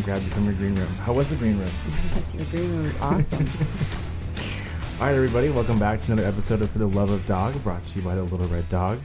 [0.00, 0.06] live.
[0.06, 0.94] Got our assistant grab you from your green room.
[0.98, 1.70] How was the green room?
[2.36, 3.44] the green room is awesome.
[5.00, 7.86] All right, everybody, welcome back to another episode of For the Love of Dog, brought
[7.86, 9.00] to you by the Little Red Dog.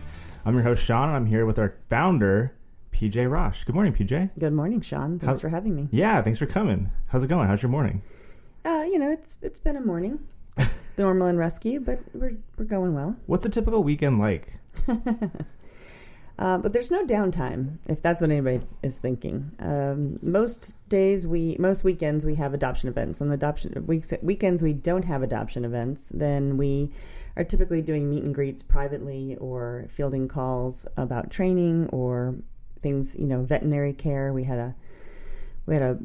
[0.46, 2.54] I'm your host, Sean, and I'm here with our founder,
[2.94, 3.64] PJ Rosh.
[3.64, 4.32] Good morning, PJ.
[4.38, 5.20] Good morning, Sean.
[5.20, 5.88] Thanks for having me.
[5.92, 6.92] Yeah, thanks for coming.
[7.08, 7.48] How's it going?
[7.48, 8.02] How's your morning?
[8.66, 10.20] Uh, you know, it's it's been a morning.
[10.58, 13.16] It's normal and rescue, but we're we're going well.
[13.26, 14.54] What's a typical weekend like?
[16.38, 19.52] Uh, but there's no downtime, if that's what anybody is thinking.
[19.60, 23.22] Um, most days we, most weekends we have adoption events.
[23.22, 26.12] On the adoption weeks, weekends we don't have adoption events.
[26.14, 26.92] Then we
[27.38, 32.36] are typically doing meet and greets privately or fielding calls about training or
[32.82, 34.34] things, you know, veterinary care.
[34.34, 34.76] We had a
[35.66, 36.00] we had a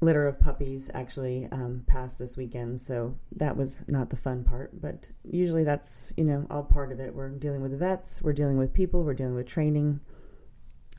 [0.00, 4.80] litter of puppies actually um, pass this weekend, so that was not the fun part.
[4.80, 7.14] But usually that's you know all part of it.
[7.14, 10.00] We're dealing with vets, we're dealing with people, we're dealing with training,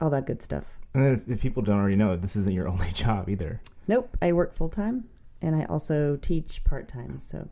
[0.02, 0.66] all that good stuff.
[0.94, 3.62] And if, if people don't already know, this isn't your only job either.
[3.88, 5.06] Nope, I work full time,
[5.42, 7.20] and I also teach part time.
[7.20, 7.48] So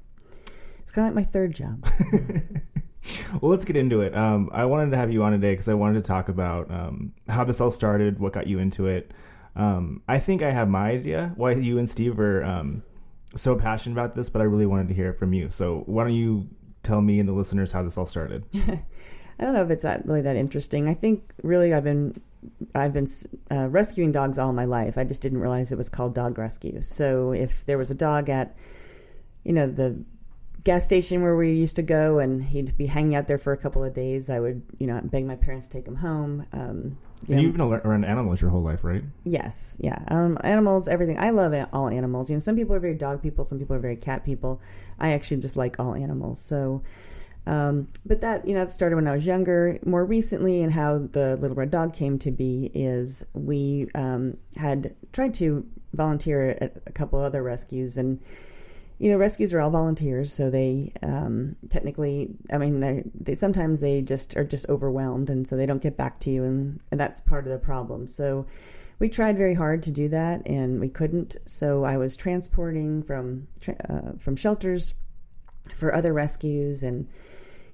[0.80, 1.86] it's kind of like my third job.
[3.42, 4.16] well, let's get into it.
[4.16, 7.14] Um, I wanted to have you on today because I wanted to talk about um,
[7.28, 9.12] how this all started, what got you into it.
[9.58, 12.84] Um, I think I have my idea why you and Steve are um,
[13.36, 15.50] so passionate about this, but I really wanted to hear it from you.
[15.50, 16.48] So why don't you
[16.84, 18.46] tell me and the listeners how this all started?
[18.54, 20.88] I don't know if it's that really that interesting.
[20.88, 22.22] I think really I've been
[22.76, 23.08] I've been
[23.52, 24.98] uh, rescuing dogs all my life.
[24.98, 26.82] I just didn't realize it was called dog rescue.
[26.84, 28.56] So if there was a dog at
[29.44, 30.04] you know the
[30.64, 33.58] gas station where we used to go and he'd be hanging out there for a
[33.58, 36.46] couple of days, I would you know beg my parents to take him home.
[36.54, 36.98] Um,
[37.30, 39.04] And you've been around animals your whole life, right?
[39.24, 40.00] Yes, yeah.
[40.08, 41.20] Um, animals, everything.
[41.20, 42.30] I love all animals.
[42.30, 44.62] You know, some people are very dog people, some people are very cat people.
[45.00, 46.40] I actually just like all animals.
[46.40, 46.84] So,
[47.46, 49.80] um, but that you know, that started when I was younger.
[49.86, 54.96] More recently, and how the Little Red Dog came to be is we um, had
[55.12, 58.22] tried to volunteer at a couple of other rescues and
[59.00, 63.80] you know, rescues are all volunteers, so they um, technically, I mean, they, they sometimes
[63.80, 67.00] they just are just overwhelmed, and so they don't get back to you, and, and
[67.00, 68.08] that's part of the problem.
[68.08, 68.48] So
[69.00, 71.36] we tried very hard to do that, and we couldn't.
[71.46, 74.96] So I was transporting from uh, from shelters
[75.76, 77.08] for other rescues, and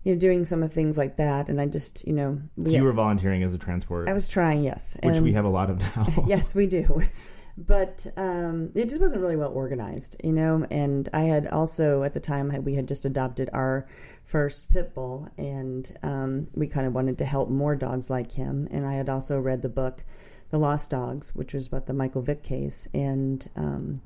[0.03, 1.47] you know, doing some of things like that.
[1.47, 4.63] And I just, you know, So you were volunteering as a transport, I was trying,
[4.63, 6.07] yes, which and- we have a lot of now.
[6.27, 7.03] yes, we do.
[7.55, 10.65] But um, it just wasn't really well organized, you know.
[10.71, 13.87] And I had also, at the time, we had just adopted our
[14.25, 18.67] first pit bull, and um, we kind of wanted to help more dogs like him.
[18.71, 20.03] And I had also read the book,
[20.49, 22.87] The Lost Dogs, which was about the Michael Vick case.
[22.91, 24.01] And, um,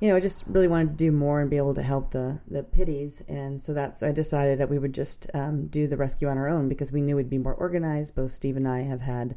[0.00, 2.40] you know, I just really wanted to do more and be able to help the,
[2.50, 3.22] the pitties.
[3.28, 6.48] And so that's, I decided that we would just um, do the rescue on our
[6.48, 8.14] own because we knew we'd be more organized.
[8.14, 9.36] Both Steve and I have had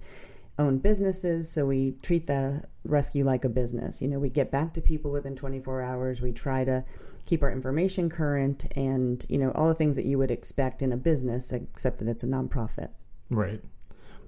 [0.59, 4.01] own businesses, so we treat the rescue like a business.
[4.01, 6.21] You know, we get back to people within 24 hours.
[6.21, 6.83] We try to
[7.25, 10.91] keep our information current and, you know, all the things that you would expect in
[10.91, 12.89] a business, except that it's a nonprofit.
[13.29, 13.61] Right.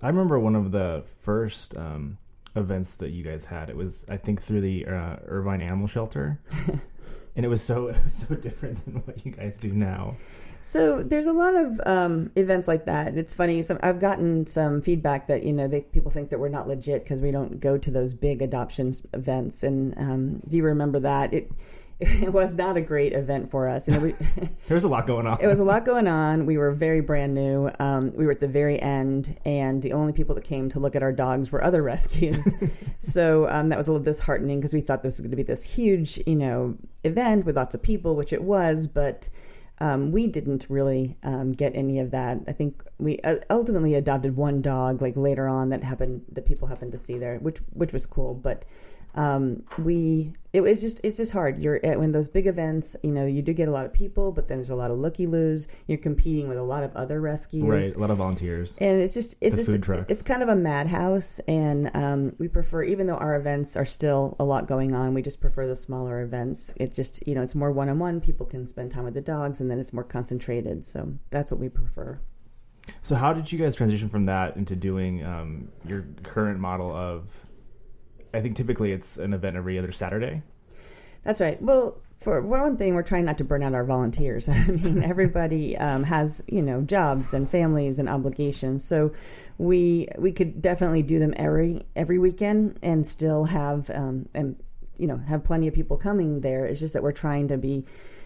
[0.02, 2.18] I remember one of the first um,
[2.56, 3.70] events that you guys had.
[3.70, 6.40] It was, I think, through the uh, Irvine Animal Shelter,
[7.36, 10.16] and it was so it was so different than what you guys do now.
[10.62, 13.18] So there's a lot of um, events like that.
[13.18, 13.62] It's funny.
[13.62, 17.04] Some, I've gotten some feedback that you know they, people think that we're not legit
[17.04, 19.64] because we don't go to those big adoption events.
[19.64, 21.52] And um, if you remember that, it
[22.00, 23.90] it was not a great event for us.
[23.90, 24.14] And we,
[24.68, 25.38] There was a lot going on.
[25.42, 26.46] it was a lot going on.
[26.46, 27.70] We were very brand new.
[27.78, 30.96] Um, we were at the very end, and the only people that came to look
[30.96, 32.54] at our dogs were other rescues.
[33.00, 35.44] so um, that was a little disheartening because we thought this was going to be
[35.44, 39.30] this huge, you know, event with lots of people, which it was, but.
[39.82, 42.40] Um, we didn't really um, get any of that.
[42.48, 46.68] I think we uh, ultimately adopted one dog, like later on, that happened that people
[46.68, 48.34] happened to see there, which which was cool.
[48.34, 48.66] But
[49.16, 51.62] um, we it was just it's just hard.
[51.62, 54.32] You're at when those big events, you know, you do get a lot of people,
[54.32, 55.68] but then there's a lot of looky loos.
[55.88, 57.96] You're competing with a lot of other rescues, right.
[57.96, 58.74] A lot of volunteers.
[58.80, 60.06] and it's just it's The just food trucks.
[60.10, 61.40] it's kind of a madhouse.
[61.48, 65.22] And um, we prefer, even though our events are still a lot going on, we
[65.22, 66.74] just prefer the smaller events.
[66.78, 68.20] It's just you know it's more one on one.
[68.22, 70.86] People can spend time with the dogs, and then it's more concentrated.
[70.86, 72.20] So that's what we prefer.
[73.04, 77.28] So how did you guys transition from that into doing um, your current model of?
[78.34, 80.42] I think typically it's an event every other Saturday.
[81.24, 81.62] That's right.
[81.62, 84.50] Well, for one thing, we're trying not to burn out our volunteers.
[84.50, 89.14] I mean, everybody um, has you know jobs and families and obligations, so
[89.58, 94.62] we we could definitely do them every every weekend and still have um, and
[94.98, 96.66] you know have plenty of people coming there.
[96.66, 97.86] It's just that we're trying to be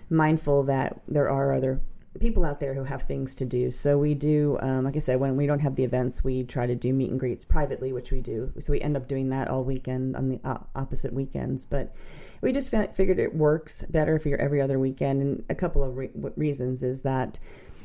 [0.09, 1.81] mindful that there are other
[2.19, 3.71] people out there who have things to do.
[3.71, 6.67] So we do, um, like I said, when we don't have the events, we try
[6.67, 8.51] to do meet and greets privately, which we do.
[8.59, 10.39] So we end up doing that all weekend on the
[10.75, 11.65] opposite weekends.
[11.65, 11.95] But
[12.41, 15.21] we just figured it works better if you're every other weekend.
[15.21, 17.39] And a couple of re- reasons is that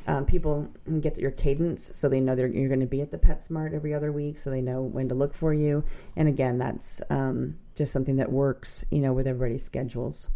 [0.08, 0.68] um, people
[1.00, 4.10] get your cadence so they know you're going to be at the PetSmart every other
[4.10, 5.84] week, so they know when to look for you.
[6.16, 10.28] And again, that's um, just something that works, you know, with everybody's schedules.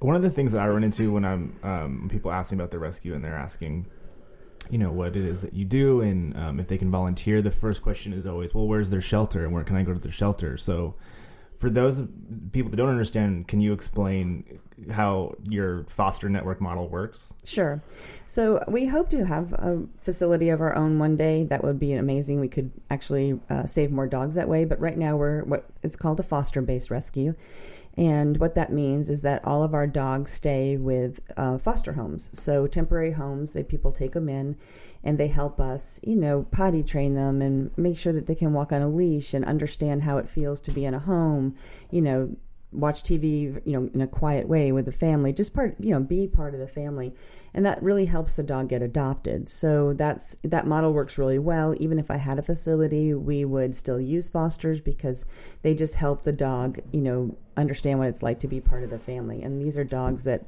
[0.00, 2.70] One of the things that I run into when I'm um, people ask me about
[2.70, 3.86] the rescue and they're asking,
[4.70, 7.50] you know, what it is that you do and um, if they can volunteer, the
[7.50, 10.12] first question is always, well, where's their shelter and where can I go to their
[10.12, 10.56] shelter?
[10.56, 10.94] So,
[11.58, 12.00] for those
[12.52, 14.60] people that don't understand, can you explain
[14.90, 17.32] how your foster network model works?
[17.44, 17.82] Sure.
[18.28, 21.44] So we hope to have a facility of our own one day.
[21.44, 22.38] That would be amazing.
[22.38, 24.64] We could actually uh, save more dogs that way.
[24.64, 27.34] But right now, we're what is called a foster-based rescue,
[27.98, 32.30] and what that means is that all of our dogs stay with uh, foster homes.
[32.32, 34.56] So temporary homes, that people take them in
[35.02, 38.52] and they help us, you know, potty train them and make sure that they can
[38.52, 41.56] walk on a leash and understand how it feels to be in a home,
[41.90, 42.36] you know,
[42.70, 45.98] watch TV, you know, in a quiet way with the family, just part, you know,
[45.98, 47.12] be part of the family.
[47.54, 49.48] And that really helps the dog get adopted.
[49.48, 51.74] So that's that model works really well.
[51.78, 55.24] Even if I had a facility, we would still use fosters because
[55.62, 58.90] they just help the dog, you know, understand what it's like to be part of
[58.90, 59.42] the family.
[59.42, 60.44] And these are dogs that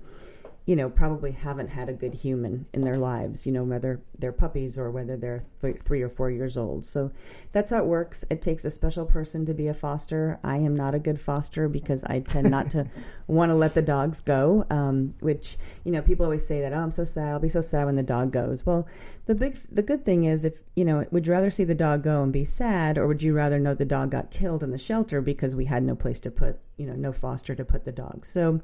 [0.70, 4.30] you know, probably haven't had a good human in their lives, you know, whether they're
[4.30, 6.84] puppies or whether they're th- three or four years old.
[6.84, 7.10] So
[7.50, 8.24] that's how it works.
[8.30, 10.38] It takes a special person to be a foster.
[10.44, 12.86] I am not a good foster because I tend not to
[13.26, 16.78] want to let the dogs go, um, which, you know, people always say that, oh,
[16.78, 17.32] I'm so sad.
[17.32, 18.64] I'll be so sad when the dog goes.
[18.64, 18.86] Well,
[19.26, 22.04] the big, the good thing is if, you know, would you rather see the dog
[22.04, 24.78] go and be sad or would you rather know the dog got killed in the
[24.78, 27.90] shelter because we had no place to put, you know, no foster to put the
[27.90, 28.24] dog?
[28.24, 28.60] So,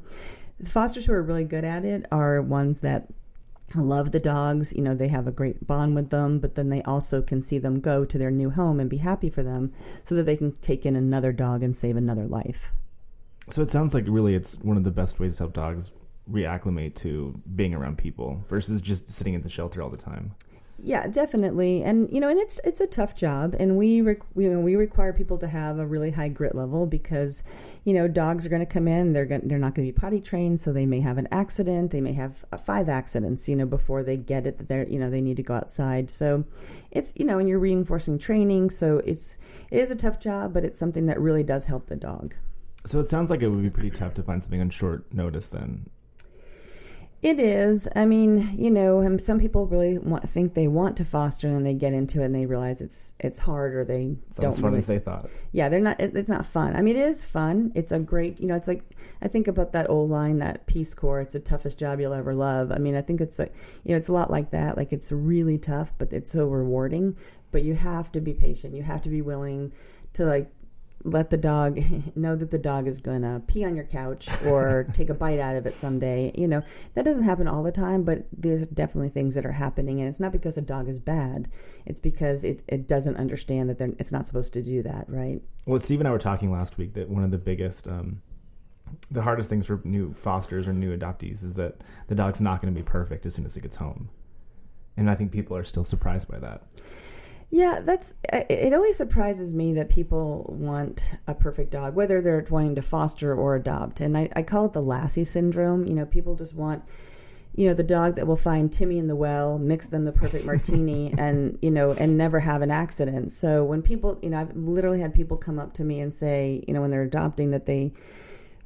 [0.58, 3.08] the fosters who are really good at it are ones that
[3.75, 4.73] love the dogs.
[4.73, 7.58] You know, they have a great bond with them, but then they also can see
[7.58, 9.73] them go to their new home and be happy for them
[10.05, 12.70] so that they can take in another dog and save another life.
[13.50, 15.91] So it sounds like really it's one of the best ways to help dogs
[16.31, 20.32] reacclimate to being around people versus just sitting at the shelter all the time.
[20.78, 24.61] Yeah, definitely, and you know, and it's it's a tough job, and we you know
[24.61, 27.43] we require people to have a really high grit level because
[27.84, 29.99] you know dogs are going to come in, they're going they're not going to be
[29.99, 33.56] potty trained, so they may have an accident, they may have uh, five accidents, you
[33.56, 36.11] know, before they get it that they're you know they need to go outside.
[36.11, 36.44] So
[36.90, 39.38] it's you know, and you're reinforcing training, so it's
[39.70, 42.34] it is a tough job, but it's something that really does help the dog.
[42.84, 45.46] So it sounds like it would be pretty tough to find something on short notice
[45.46, 45.88] then.
[47.26, 47.88] It is.
[47.96, 51.64] I mean, you know, some people really want, think they want to foster, and then
[51.64, 54.52] they get into it and they realize it's it's hard, or they Sounds don't.
[54.52, 55.28] As fun really, as they thought.
[55.50, 56.00] Yeah, they're not.
[56.00, 56.76] It, it's not fun.
[56.76, 57.73] I mean, it is fun.
[57.75, 58.38] It's a great.
[58.38, 58.84] You know, it's like
[59.20, 61.20] I think about that old line, that Peace Corps.
[61.20, 62.70] It's the toughest job you'll ever love.
[62.70, 63.52] I mean, I think it's like
[63.82, 64.76] you know, it's a lot like that.
[64.76, 67.17] Like it's really tough, but it's so rewarding.
[67.50, 68.72] But you have to be patient.
[68.72, 69.72] You have to be willing
[70.12, 70.49] to like
[71.06, 71.81] let the dog
[72.17, 75.38] know that the dog is going to pee on your couch or take a bite
[75.38, 76.32] out of it someday.
[76.37, 76.62] You know,
[76.94, 80.00] that doesn't happen all the time, but there's definitely things that are happening.
[80.00, 81.49] And it's not because a dog is bad,
[81.87, 85.41] it's because it, it doesn't understand that it's not supposed to do that, right?
[85.65, 88.20] Well, Steve and I were talking last week that one of the biggest, um,
[89.10, 92.72] the hardest things for new fosters or new adoptees is that the dog's not going
[92.72, 94.10] to be perfect as soon as it gets home.
[94.96, 96.63] And I think people are still surprised by that.
[97.50, 98.72] Yeah, that's it.
[98.72, 103.55] Always surprises me that people want a perfect dog, whether they're wanting to foster or
[103.55, 104.00] adopt.
[104.00, 105.86] And I, I call it the Lassie syndrome.
[105.86, 106.82] You know, people just want,
[107.55, 110.44] you know, the dog that will find Timmy in the well, mix them the perfect
[110.46, 113.31] martini, and you know, and never have an accident.
[113.31, 116.65] So when people, you know, I've literally had people come up to me and say,
[116.67, 117.93] you know, when they're adopting, that they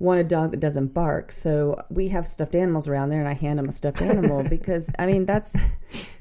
[0.00, 1.30] want a dog that doesn't bark.
[1.30, 4.90] So we have stuffed animals around there, and I hand them a stuffed animal because
[4.98, 5.54] I mean that's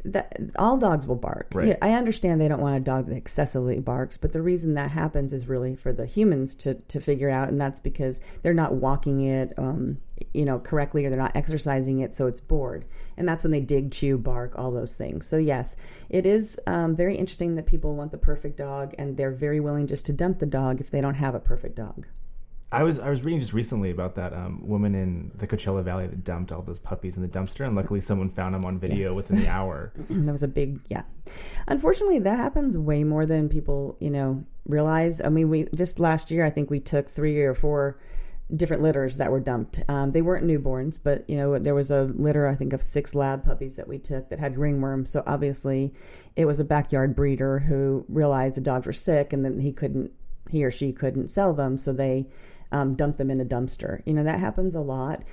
[0.03, 1.51] that all dogs will bark.
[1.53, 1.77] Right.
[1.81, 5.31] I understand they don't want a dog that excessively barks, but the reason that happens
[5.31, 9.21] is really for the humans to to figure out, and that's because they're not walking
[9.21, 9.97] it, um,
[10.33, 12.83] you know, correctly, or they're not exercising it, so it's bored,
[13.15, 15.25] and that's when they dig, chew, bark, all those things.
[15.25, 15.77] So yes,
[16.09, 19.87] it is um, very interesting that people want the perfect dog, and they're very willing
[19.87, 22.05] just to dump the dog if they don't have a perfect dog.
[22.71, 26.05] I was I was reading just recently about that um, woman in the Coachella Valley
[26.05, 29.09] that dumped all those puppies in the dumpster, and luckily someone found them on video
[29.09, 29.15] yes.
[29.15, 29.91] within the hour.
[29.95, 31.03] that was a big yeah.
[31.67, 35.19] Unfortunately, that happens way more than people you know realize.
[35.19, 37.99] I mean, we just last year I think we took three or four
[38.55, 39.81] different litters that were dumped.
[39.87, 43.15] Um, they weren't newborns, but you know there was a litter I think of six
[43.15, 45.07] lab puppies that we took that had ringworm.
[45.07, 45.91] So obviously,
[46.35, 50.11] it was a backyard breeder who realized the dogs were sick, and then he couldn't
[50.51, 52.27] he or she couldn't sell them, so they
[52.71, 54.01] um, dump them in a dumpster.
[54.05, 55.23] You know, that happens a lot.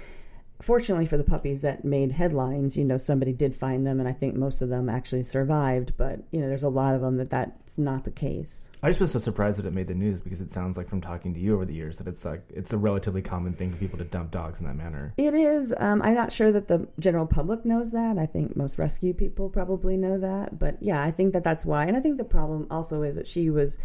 [0.62, 4.12] fortunately for the puppies that made headlines, you know, somebody did find them, and I
[4.12, 5.93] think most of them actually survived.
[5.97, 8.71] But you know, there's a lot of them that that's not the case.
[8.83, 11.00] I just was so surprised that it made the news because it sounds like from
[11.00, 13.76] talking to you over the years that it's like it's a relatively common thing for
[13.76, 15.12] people to dump dogs in that manner.
[15.19, 15.75] It is.
[15.76, 18.16] Um, I'm not sure that the general public knows that.
[18.19, 20.59] I think most rescue people probably know that.
[20.59, 21.85] But yeah, I think that that's why.
[21.85, 23.76] And I think the problem also is that she was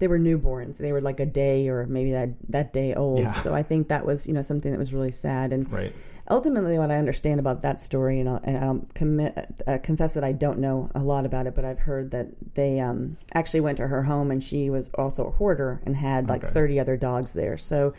[0.00, 0.78] they were newborns.
[0.78, 3.20] They were like a day or maybe that that day old.
[3.20, 3.32] Yeah.
[3.42, 5.52] So I think that was you know something that was really sad.
[5.52, 5.94] And Right.
[6.30, 10.24] ultimately, what I understand about that story, and I'll, and I'll commit, uh, confess that
[10.24, 13.76] I don't know a lot about it, but I've heard that they um, actually went
[13.76, 16.52] to her home, and she was also a hoarder and had like Okay.
[16.52, 17.56] thirty other dogs there.
[17.58, 17.92] So,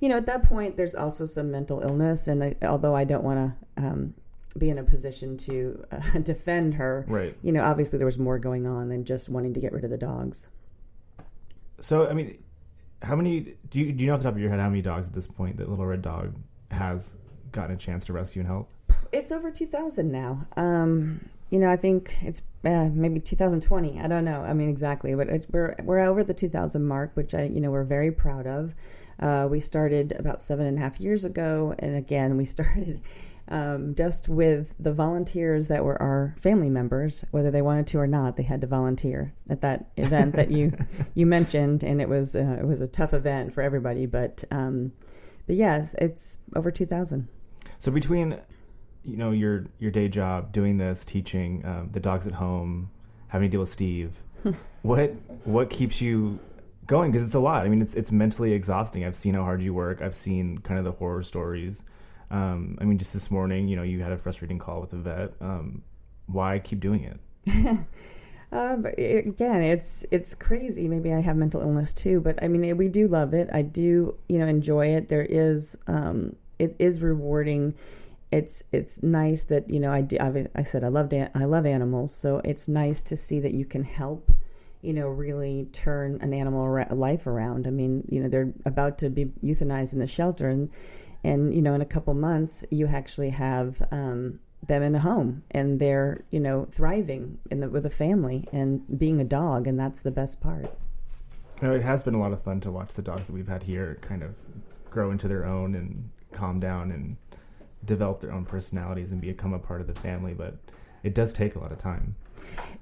[0.00, 3.24] you know, at that point, there's also some mental illness, and I, although I don't
[3.24, 3.38] want
[3.76, 3.82] to.
[3.84, 4.14] Um,
[4.58, 7.04] be in a position to uh, defend her.
[7.06, 7.36] Right.
[7.42, 9.90] You know, obviously there was more going on than just wanting to get rid of
[9.90, 10.48] the dogs.
[11.80, 12.38] So I mean,
[13.02, 14.82] how many do you do you know off the top of your head how many
[14.82, 16.34] dogs at this point that Little Red Dog
[16.70, 17.16] has
[17.52, 18.70] gotten a chance to rescue and help?
[19.12, 20.46] It's over 2000 now.
[20.56, 24.00] Um, you know, I think it's uh, maybe 2020.
[24.00, 24.40] I don't know.
[24.42, 27.84] I mean exactly, but we're we're over the 2000 mark, which I you know we're
[27.84, 28.74] very proud of.
[29.20, 33.00] Uh, we started about seven and a half years ago, and again we started
[33.48, 38.06] um, just with the volunteers that were our family members, whether they wanted to or
[38.06, 38.36] not.
[38.36, 40.76] They had to volunteer at that event that you
[41.14, 44.06] you mentioned, and it was uh, it was a tough event for everybody.
[44.06, 44.92] But um,
[45.46, 47.28] but yes, it's over 2000.
[47.78, 48.38] So between
[49.04, 52.90] you know your your day job doing this, teaching, um, the dogs at home,
[53.28, 54.12] having to deal with Steve,
[54.82, 56.38] what what keeps you
[56.86, 57.12] going?
[57.12, 57.64] Because it's a lot.
[57.64, 59.04] I mean, it's it's mentally exhausting.
[59.04, 60.02] I've seen how hard you work.
[60.02, 61.82] I've seen kind of the horror stories.
[62.30, 64.96] Um, I mean, just this morning, you know, you had a frustrating call with a
[64.96, 65.32] vet.
[65.40, 65.82] Um,
[66.26, 67.78] why keep doing it?
[68.52, 70.86] Uh, but i- again, it's it's crazy.
[70.86, 73.50] Maybe I have mental illness too, but I mean, we do love it.
[73.52, 75.08] I do, you know, enjoy it.
[75.08, 77.74] There is, um, it is rewarding.
[78.30, 80.16] It's it's nice that you know I do.
[80.20, 83.64] I've, I said I love I love animals, so it's nice to see that you
[83.64, 84.30] can help.
[84.80, 87.66] You know, really turn an animal life around.
[87.66, 90.70] I mean, you know, they're about to be euthanized in the shelter, and
[91.24, 95.42] and you know, in a couple months, you actually have um, them in a home
[95.50, 99.78] and they're you know thriving in the, with a family and being a dog and
[99.78, 100.76] that's the best part
[101.60, 103.48] You know, it has been a lot of fun to watch the dogs that we've
[103.48, 104.34] had here kind of
[104.90, 107.16] grow into their own and calm down and
[107.84, 110.34] develop their own personalities and become a part of the family.
[110.34, 110.56] But
[111.02, 112.16] it does take a lot of time.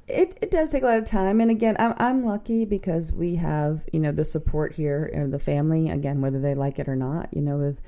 [0.08, 3.36] it, it does take a lot of time and again I'm, I'm lucky because we
[3.36, 6.96] have you know the support here and the family again whether they like it or
[6.96, 7.80] not you know with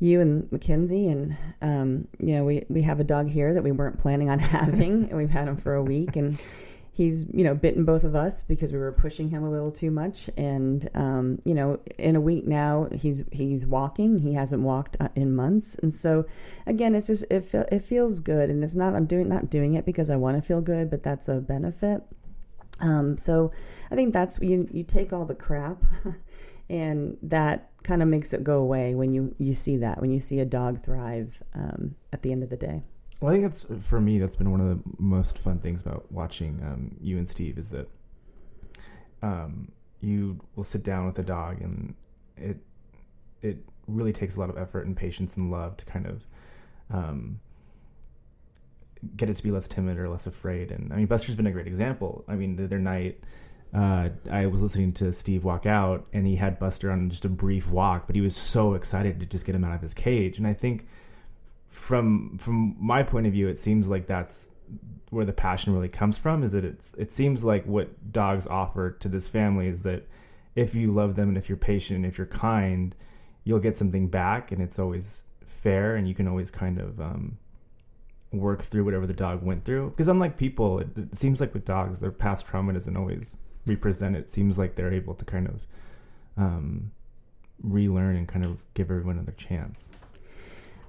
[0.00, 3.72] you and Mackenzie and um, you know we, we have a dog here that we
[3.72, 6.38] weren't planning on having and we've had him for a week and
[6.98, 9.90] he's you know bitten both of us because we were pushing him a little too
[9.90, 14.18] much and um, you know in a week now he's he's walking.
[14.18, 16.26] He hasn't walked uh, in months and so
[16.66, 19.86] again it's just it, it feels good and it's not I'm doing not doing it
[19.86, 22.02] because I want to feel good but that's a benefit.
[22.80, 23.52] Um, so
[23.90, 25.82] I think that's you you take all the crap
[26.70, 30.20] and that kind of makes it go away when you you see that when you
[30.20, 32.82] see a dog thrive um, at the end of the day
[33.20, 34.18] Well, I think it's for me.
[34.18, 37.68] That's been one of the most fun things about watching um, you and Steve is
[37.70, 37.88] that
[39.22, 41.94] um, you will sit down with a dog, and
[42.36, 42.58] it
[43.42, 46.22] it really takes a lot of effort and patience and love to kind of
[46.90, 47.40] um,
[49.16, 50.70] get it to be less timid or less afraid.
[50.70, 52.24] And I mean, Buster's been a great example.
[52.28, 53.20] I mean, the other night.
[53.74, 57.28] Uh, I was listening to Steve walk out, and he had Buster on just a
[57.28, 60.38] brief walk, but he was so excited to just get him out of his cage.
[60.38, 60.86] And I think
[61.70, 64.48] from from my point of view, it seems like that's
[65.10, 66.42] where the passion really comes from.
[66.42, 70.06] Is that it's it seems like what dogs offer to this family is that
[70.54, 72.94] if you love them and if you're patient and if you're kind,
[73.44, 77.36] you'll get something back, and it's always fair, and you can always kind of um,
[78.32, 79.90] work through whatever the dog went through.
[79.90, 83.36] Because unlike people, it, it seems like with dogs, their past trauma doesn't always
[83.68, 84.16] represent.
[84.16, 85.60] It seems like they're able to kind of
[86.36, 86.90] um,
[87.62, 89.88] relearn and kind of give everyone another chance.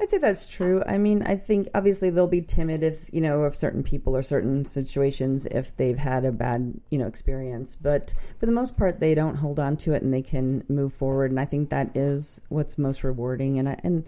[0.02, 0.82] I'd say that's true.
[0.88, 4.24] I mean, I think obviously they'll be timid if, you know, of certain people or
[4.24, 7.76] certain situations if they've had a bad, you know, experience.
[7.76, 10.94] But for the most part, they don't hold on to it and they can move
[10.94, 11.32] forward.
[11.32, 13.60] And I think that is what's most rewarding.
[13.60, 14.06] And I, and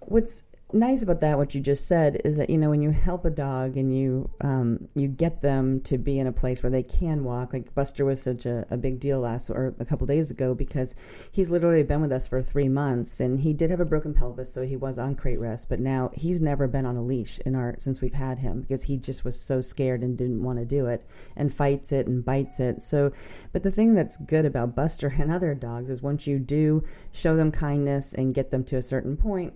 [0.00, 0.42] what's
[0.72, 3.30] nice about that, what you just said, is that you know when you help a
[3.30, 7.22] dog and you um, you get them to be in a place where they can
[7.24, 7.52] walk.
[7.52, 10.94] Like Buster was such a, a big deal last or a couple days ago because
[11.30, 14.52] he's literally been with us for three months and he did have a broken pelvis,
[14.52, 15.68] so he was on crate rest.
[15.68, 18.84] But now he's never been on a leash in our since we've had him because
[18.84, 21.06] he just was so scared and didn't want to do it
[21.36, 22.82] and fights it and bites it.
[22.82, 23.12] So,
[23.52, 26.82] but the thing that's good about Buster and other dogs is once you do
[27.12, 29.54] show them kindness and get them to a certain point.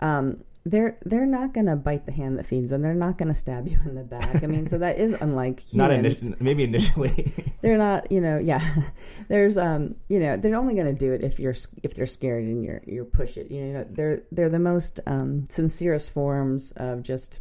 [0.00, 2.82] Um, they're they're not going to bite the hand that feeds them.
[2.82, 4.42] They're not going to stab you in the back.
[4.42, 5.74] I mean, so that is unlike humans.
[5.74, 7.32] Not initially, maybe initially.
[7.62, 8.82] they're not, you know, yeah.
[9.28, 12.44] There's um, you know, they're only going to do it if you're if they're scared
[12.44, 13.50] and you're you push it.
[13.50, 17.40] You know, they're they're the most um, sincerest forms of just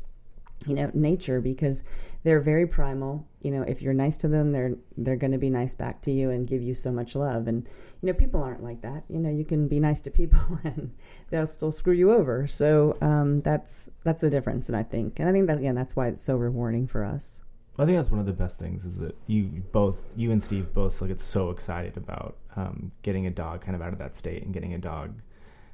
[0.68, 1.84] you know nature because
[2.24, 3.26] they're very primal.
[3.42, 6.12] You know, if you're nice to them, they're they're going to be nice back to
[6.12, 7.48] you and give you so much love.
[7.48, 7.68] And
[8.02, 9.04] you know, people aren't like that.
[9.10, 10.94] You know, you can be nice to people and
[11.30, 12.48] they'll still screw you over.
[12.48, 15.96] So um, that's that's the difference, and I think, and I think that again, that's
[15.96, 17.42] why it's so rewarding for us.
[17.80, 20.74] I think that's one of the best things is that you both, you and Steve,
[20.74, 24.16] both like, get so excited about um, getting a dog kind of out of that
[24.16, 25.14] state and getting a dog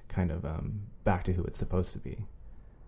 [0.09, 2.25] kind of um, back to who it's supposed to be.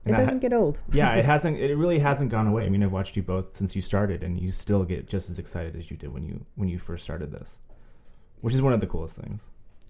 [0.05, 0.79] And it doesn't get old.
[0.91, 1.57] yeah, it hasn't.
[1.57, 2.65] It really hasn't gone away.
[2.65, 5.39] I mean, I've watched you both since you started, and you still get just as
[5.39, 7.57] excited as you did when you when you first started this,
[8.41, 9.41] which is one of the coolest things.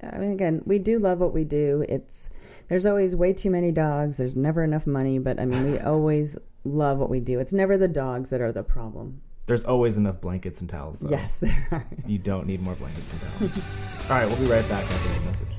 [0.04, 1.86] Uh, I mean, again, we do love what we do.
[1.90, 2.30] It's
[2.68, 4.18] there's always way too many dogs.
[4.18, 7.40] There's never enough money, but I mean, we always love what we do.
[7.40, 9.22] It's never the dogs that are the problem.
[9.48, 11.10] There's always enough blankets and towels, though.
[11.10, 11.86] Yes, there are.
[12.08, 13.66] You don't need more blankets and towels.
[14.10, 15.55] All right, we'll be right back after this message.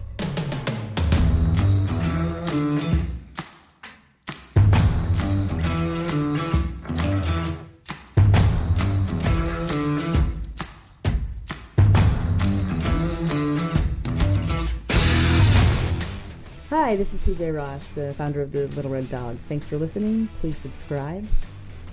[16.87, 19.39] Hi, this is PJ Rosh, the founder of the Little Red Dog.
[19.49, 20.29] Thanks for listening.
[20.39, 21.27] Please subscribe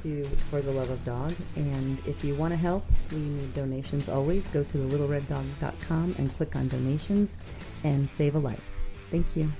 [0.03, 1.33] to For the Love of Dog.
[1.55, 4.47] And if you want to help, we need donations always.
[4.49, 7.37] Go to thelittlereddog.com and click on donations
[7.83, 8.61] and save a life.
[9.09, 9.51] Thank you.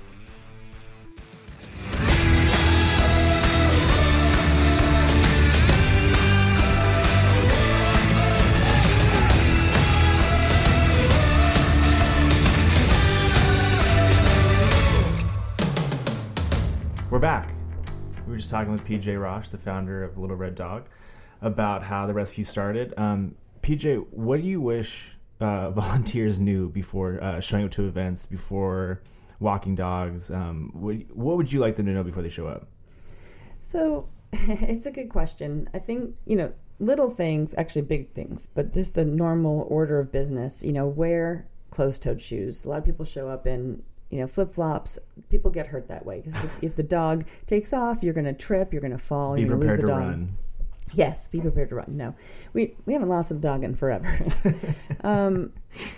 [18.54, 20.86] Talking with PJ Rosh, the founder of Little Red Dog,
[21.42, 22.94] about how the rescue started.
[22.96, 28.26] Um, PJ, what do you wish uh, volunteers knew before uh, showing up to events,
[28.26, 29.02] before
[29.40, 30.30] walking dogs?
[30.30, 32.68] Um, what, what would you like them to know before they show up?
[33.60, 35.68] So it's a good question.
[35.74, 40.12] I think, you know, little things, actually big things, but this the normal order of
[40.12, 40.62] business.
[40.62, 42.64] You know, wear closed toed shoes.
[42.64, 43.82] A lot of people show up in
[44.14, 44.96] you know, flip flops,
[45.28, 48.32] people get hurt that way because if, if, the dog takes off, you're going to
[48.32, 49.98] trip, you're going to fall, be you're going to lose the dog.
[49.98, 50.36] Run.
[50.92, 51.96] Yes, be prepared to run.
[51.96, 52.14] No,
[52.52, 54.16] we we haven't lost a dog in forever.
[55.02, 55.52] um,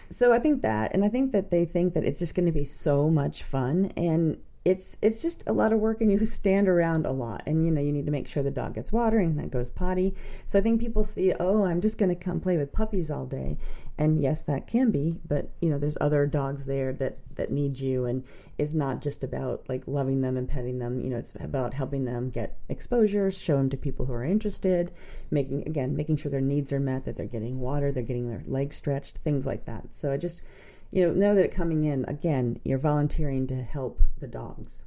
[0.09, 2.53] so I think that, and I think that they think that it's just going to
[2.53, 6.69] be so much fun, and it's it's just a lot of work and you stand
[6.69, 9.19] around a lot and you know you need to make sure the dog gets water
[9.21, 10.13] and it goes potty.
[10.47, 13.27] So i think people see oh i'm just going to come play with puppies all
[13.27, 13.57] day.
[13.97, 17.79] And yes that can be but you know there's other dogs there that that need
[17.79, 18.25] you and
[18.59, 21.01] it's not just about like loving them and petting them.
[21.01, 24.93] You know it's about helping them get exposure show them to people who are interested
[25.31, 28.43] making again making sure their needs are met that they're getting water they're getting their
[28.49, 29.95] legs stretched things like that.
[29.95, 30.43] So i just
[30.91, 34.85] you know, know that coming in again, you're volunteering to help the dogs.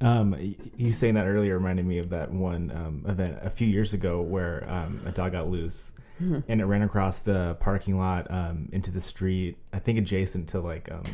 [0.00, 0.36] Um,
[0.76, 4.20] you saying that earlier reminded me of that one um, event a few years ago
[4.20, 5.90] where um, a dog got loose
[6.22, 6.38] mm-hmm.
[6.48, 9.58] and it ran across the parking lot um, into the street.
[9.72, 11.04] I think adjacent to like um,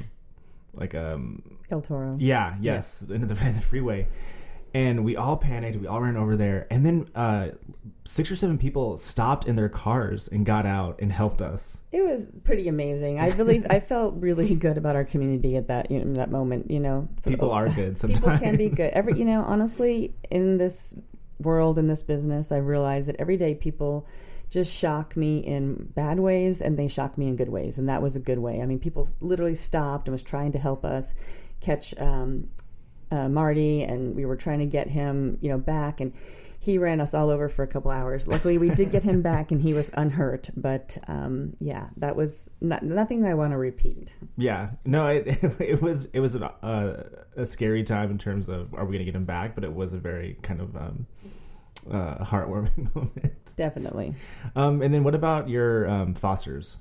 [0.74, 2.16] like um El Toro.
[2.20, 3.14] Yeah, yes, yeah.
[3.14, 4.06] into the, the freeway
[4.74, 5.80] and we all panicked.
[5.80, 7.50] We all ran over there, and then uh,
[8.04, 11.78] six or seven people stopped in their cars and got out and helped us.
[11.92, 13.20] It was pretty amazing.
[13.20, 16.70] I believe I felt really good about our community at that you know, that moment.
[16.70, 17.98] You know, people are good.
[17.98, 18.20] Sometimes.
[18.20, 18.92] People can be good.
[18.92, 20.94] Every you know, honestly, in this
[21.38, 24.08] world in this business, I realize that every day people
[24.50, 28.02] just shock me in bad ways and they shock me in good ways, and that
[28.02, 28.60] was a good way.
[28.60, 31.14] I mean, people literally stopped and was trying to help us
[31.60, 32.48] catch um,
[33.10, 36.12] uh, Marty, and we were trying to get him, you know, back, and
[36.58, 38.26] he ran us all over for a couple hours.
[38.26, 40.48] Luckily, we did get him back, and he was unhurt.
[40.56, 44.14] But um, yeah, that was not, nothing I want to repeat.
[44.38, 45.26] Yeah, no, it,
[45.60, 49.04] it was it was a, a scary time in terms of are we going to
[49.04, 51.06] get him back, but it was a very kind of um,
[51.90, 53.34] uh, heartwarming moment.
[53.56, 54.14] Definitely.
[54.56, 56.78] Um, and then what about your um, fosters?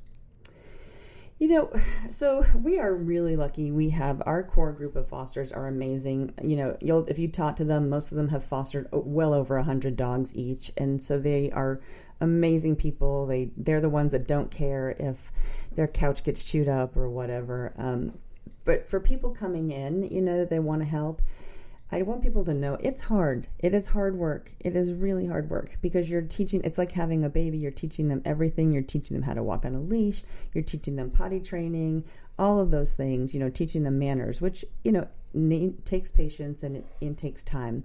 [1.44, 1.74] You know,
[2.10, 3.70] so we are really lucky.
[3.70, 6.34] We have our core group of fosters are amazing.
[6.42, 9.62] You know, you'll if you talk to them, most of them have fostered well over
[9.62, 11.82] hundred dogs each, and so they are
[12.22, 13.26] amazing people.
[13.28, 15.34] They they're the ones that don't care if
[15.76, 17.74] their couch gets chewed up or whatever.
[17.78, 18.14] Um,
[18.64, 21.22] but for people coming in, you know, that they want to help
[21.94, 23.48] I want people to know it's hard.
[23.60, 24.52] It is hard work.
[24.60, 27.60] It is really hard work because you're teaching, it's like having a baby.
[27.60, 28.72] You're teaching them everything.
[28.72, 30.24] You're teaching them how to walk on a leash.
[30.56, 32.04] You're teaching them potty training,
[32.40, 35.08] all of those things, you know, teaching them manners, which, you know,
[35.86, 37.84] takes patience and it, it takes time.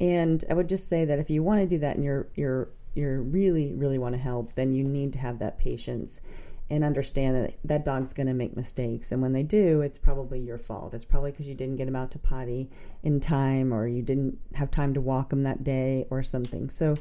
[0.00, 2.70] And I would just say that if you want to do that and you're you're
[2.96, 6.20] you're really really want to help, then you need to have that patience
[6.68, 9.12] and understand that that dog's going to make mistakes.
[9.12, 10.94] And when they do, it's probably your fault.
[10.94, 12.70] It's probably because you didn't get them out to potty
[13.02, 16.68] in time, or you didn't have time to walk them that day, or something.
[16.68, 16.96] So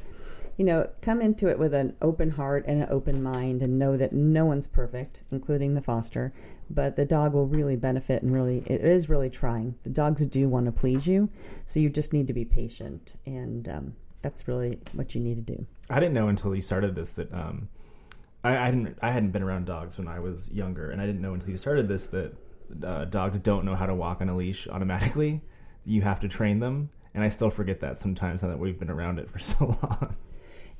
[0.58, 3.98] you know, come into it with an open heart and an open mind and know
[3.98, 6.34] that no one's perfect, including the foster,
[6.70, 9.76] but the dog will really benefit and really, it is really trying.
[9.84, 11.30] The dogs do want to please you,
[11.66, 15.56] so you just need to be patient, and um, that's really what you need to
[15.56, 15.66] do.
[15.90, 17.68] I didn't know until you started this that um,
[18.46, 21.22] I, I, hadn't I hadn't been around dogs when I was younger, and I didn't
[21.22, 22.34] know until you started this that
[22.84, 25.42] uh, dogs don't know how to walk on a leash automatically.
[25.84, 28.90] You have to train them, and I still forget that sometimes now that we've been
[28.90, 30.16] around it for so long.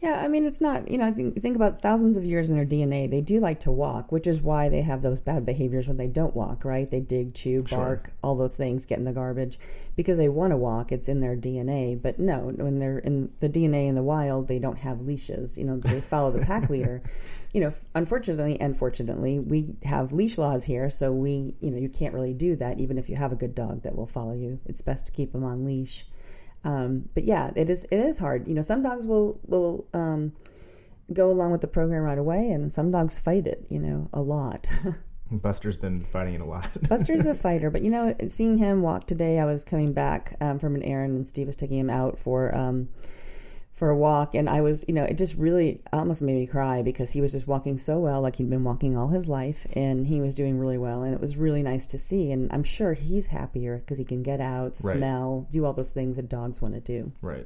[0.02, 2.56] Yeah, I mean, it's not, you know, I think, think about thousands of years in
[2.56, 3.10] their DNA.
[3.10, 6.08] They do like to walk, which is why they have those bad behaviors when they
[6.08, 6.90] don't walk, right?
[6.90, 8.14] They dig, chew, bark, sure.
[8.22, 9.58] all those things, get in the garbage
[9.96, 10.92] because they want to walk.
[10.92, 12.00] It's in their DNA.
[12.00, 15.58] But no, when they're in the DNA in the wild, they don't have leashes.
[15.58, 17.02] You know, they follow the pack leader.
[17.54, 20.90] You know, unfortunately and fortunately, we have leash laws here.
[20.90, 23.56] So we, you know, you can't really do that even if you have a good
[23.56, 24.60] dog that will follow you.
[24.66, 26.06] It's best to keep them on leash.
[26.66, 28.48] Um, but yeah, it is it is hard.
[28.48, 30.34] You know, some dogs will will um,
[31.14, 33.66] go along with the program right away, and some dogs fight it.
[33.70, 34.68] You know, a lot.
[35.32, 36.70] Buster's been fighting it a lot.
[36.90, 40.60] Buster's a fighter, but you know, seeing him walk today, I was coming back um,
[40.60, 42.90] from an errand, and Steve was taking him out for um,
[43.76, 46.82] for a walk and I was, you know, it just really almost made me cry
[46.82, 50.08] because he was just walking so well, like he'd been walking all his life and
[50.08, 52.94] he was doing really well and it was really nice to see and I'm sure
[52.94, 54.96] he's happier because he can get out, right.
[54.96, 57.12] smell, do all those things that dogs want to do.
[57.22, 57.46] Right.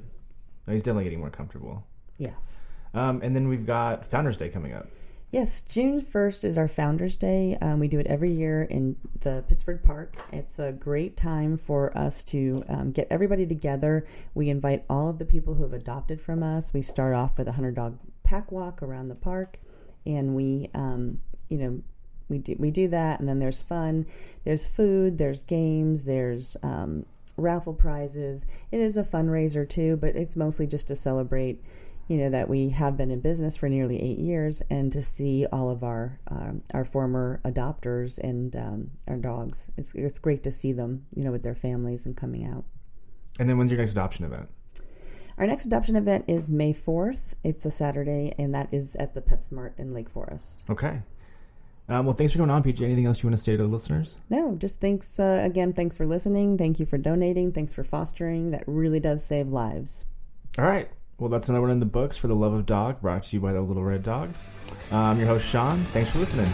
[0.68, 1.84] No, he's definitely getting more comfortable.
[2.20, 2.68] Yes.
[2.94, 4.88] Um, and then we've got Founders Day coming up.
[5.32, 7.56] Yes, June 1st is our Founders Day.
[7.62, 10.16] Um, we do it every year in the Pittsburgh Park.
[10.34, 14.08] It's a great time for us to um, get everybody together.
[14.34, 16.74] We invite all of the people who have adopted from us.
[16.74, 19.60] We start off with a 100 dog pack walk around the park,
[20.04, 21.82] and we, um, you know,
[22.28, 24.08] we do we do that, and then there's fun.
[24.46, 25.20] There's food.
[25.20, 26.06] There's games.
[26.06, 27.06] There's um,
[27.38, 28.48] raffle prizes.
[28.72, 31.62] It is a fundraiser too, but it's mostly just to celebrate
[32.10, 35.46] you know that we have been in business for nearly eight years, and to see
[35.52, 40.52] all of our um, our former adopters and um, our dogs, it's it's great to
[40.52, 42.66] see them, you know, with their families and coming out.
[43.40, 44.50] And then when's your next adoption event?
[45.38, 47.36] Our next adoption event is May fourth.
[47.44, 50.64] It's a Saturday, and that is at the PetSmart in Lake Forest.
[50.68, 51.02] Okay.
[51.88, 52.82] Um, well, thanks for coming on, PJ.
[52.82, 54.16] Anything else you want to say to the listeners?
[54.30, 55.74] No, just thanks uh, again.
[55.74, 56.58] Thanks for listening.
[56.58, 57.52] Thank you for donating.
[57.52, 58.52] Thanks for fostering.
[58.52, 60.06] That really does save lives.
[60.58, 60.90] All right.
[61.20, 63.42] Well, that's another one in the books for the love of dog, brought to you
[63.42, 64.30] by the Little Red Dog.
[64.90, 65.84] I'm your host, Sean.
[65.86, 66.50] Thanks for listening.